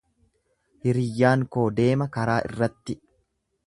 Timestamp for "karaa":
2.19-2.43